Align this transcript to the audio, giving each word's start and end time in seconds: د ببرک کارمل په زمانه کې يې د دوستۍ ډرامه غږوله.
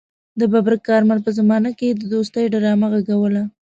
د 0.39 0.41
ببرک 0.53 0.81
کارمل 0.89 1.19
په 1.25 1.31
زمانه 1.39 1.69
کې 1.77 1.85
يې 1.89 1.93
د 1.97 2.01
دوستۍ 2.13 2.45
ډرامه 2.53 2.87
غږوله. 2.93 3.43